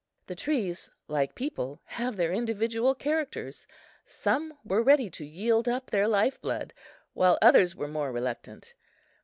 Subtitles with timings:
[0.25, 3.67] The trees, like people, have their individual characters;
[4.03, 6.73] some were ready to yield up their life blood,
[7.13, 8.73] while others were more reluctant.